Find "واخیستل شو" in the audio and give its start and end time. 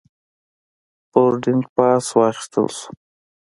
2.17-2.89